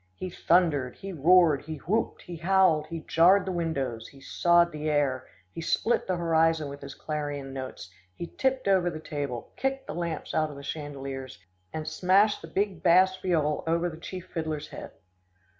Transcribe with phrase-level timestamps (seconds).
[0.15, 4.89] He thundered, he roared, he whooped, he howled, he jarred the windows, he sawed the
[4.89, 9.85] air, he split the horizon with his clarion notes, he tipped over the table, kicked
[9.85, 11.37] the lamps out of the chandeliers
[11.71, 14.89] and smashed the big bass viol over the chief fiddler's head.